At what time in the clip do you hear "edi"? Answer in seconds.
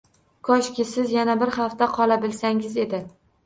2.89-3.07